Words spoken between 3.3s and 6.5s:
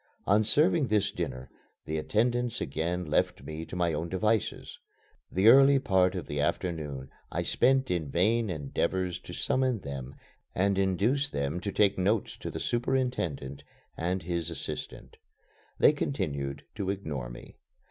me to my own devices. The early part of the